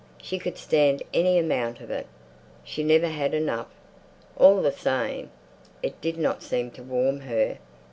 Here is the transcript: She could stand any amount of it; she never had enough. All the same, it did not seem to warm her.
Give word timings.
She 0.19 0.39
could 0.39 0.57
stand 0.57 1.03
any 1.13 1.37
amount 1.37 1.79
of 1.79 1.91
it; 1.91 2.07
she 2.63 2.83
never 2.83 3.05
had 3.05 3.35
enough. 3.35 3.67
All 4.35 4.59
the 4.63 4.71
same, 4.71 5.29
it 5.83 6.01
did 6.01 6.17
not 6.17 6.41
seem 6.41 6.71
to 6.71 6.81
warm 6.81 7.19
her. 7.19 7.59